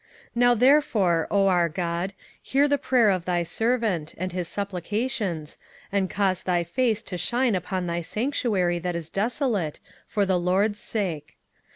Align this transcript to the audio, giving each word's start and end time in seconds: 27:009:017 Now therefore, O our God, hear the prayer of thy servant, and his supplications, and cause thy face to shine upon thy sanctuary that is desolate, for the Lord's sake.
27:009:017 0.35 0.37
Now 0.37 0.55
therefore, 0.55 1.27
O 1.29 1.45
our 1.45 1.69
God, 1.69 2.13
hear 2.41 2.67
the 2.67 2.79
prayer 2.79 3.11
of 3.11 3.25
thy 3.25 3.43
servant, 3.43 4.15
and 4.17 4.31
his 4.31 4.47
supplications, 4.47 5.59
and 5.91 6.09
cause 6.09 6.41
thy 6.41 6.63
face 6.63 7.03
to 7.03 7.19
shine 7.19 7.53
upon 7.53 7.85
thy 7.85 8.01
sanctuary 8.01 8.79
that 8.79 8.95
is 8.95 9.09
desolate, 9.09 9.79
for 10.07 10.25
the 10.25 10.39
Lord's 10.39 10.79
sake. 10.79 11.37